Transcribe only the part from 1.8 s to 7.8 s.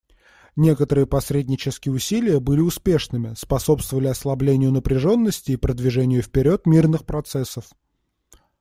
усилия были успешными, способствовали ослаблению напряженности и продвижению вперед мирных процессов.